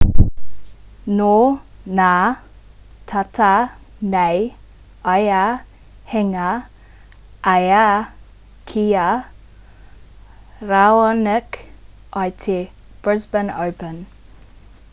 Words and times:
nō 1.17 1.33
nā 1.97 2.13
tata 3.11 3.49
nei 4.15 4.41
ia 5.23 5.41
hinga 6.13 6.47
ai 7.53 7.69
ki 8.71 8.85
a 9.03 9.05
raonic 10.73 11.61
i 12.31 12.33
te 12.47 12.57
brisbane 13.09 13.55
open 13.67 14.01